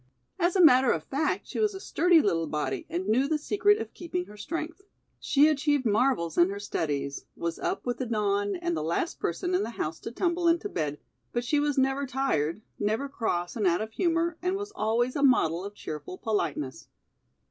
[0.39, 3.77] As a matter of fact, she was a sturdy little body and knew the secret
[3.77, 4.81] of keeping her strength.
[5.19, 9.53] She achieved marvels in her studies; was up with the dawn and the last person
[9.53, 10.97] in the house to tumble into bed,
[11.33, 15.21] but she was never tired, never cross and out of humor, and was always a
[15.21, 16.87] model of cheerful politeness.